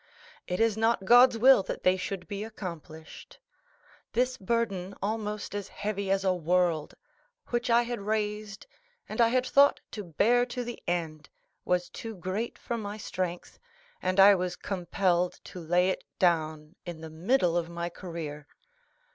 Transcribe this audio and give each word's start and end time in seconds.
It 0.47 0.59
is 0.59 0.77
not 0.77 1.05
God's 1.05 1.37
will 1.37 1.61
that 1.61 1.83
they 1.83 1.95
should 1.95 2.27
be 2.27 2.43
accomplished. 2.43 3.37
This 4.13 4.35
burden, 4.35 4.95
almost 4.99 5.53
as 5.53 5.67
heavy 5.67 6.09
as 6.09 6.23
a 6.23 6.33
world, 6.33 6.95
which 7.49 7.69
I 7.69 7.83
had 7.83 8.01
raised, 8.01 8.65
and 9.07 9.21
I 9.21 9.27
had 9.27 9.45
thought 9.45 9.79
to 9.91 10.03
bear 10.03 10.43
to 10.47 10.63
the 10.63 10.81
end, 10.87 11.29
was 11.65 11.87
too 11.87 12.15
great 12.15 12.57
for 12.57 12.79
my 12.79 12.97
strength, 12.97 13.59
and 14.01 14.19
I 14.19 14.33
was 14.33 14.55
compelled 14.55 15.33
to 15.43 15.59
lay 15.59 15.89
it 15.89 16.03
down 16.17 16.73
in 16.83 17.01
the 17.01 17.11
middle 17.11 17.55
of 17.55 17.69
my 17.69 17.87
career. 17.89 18.47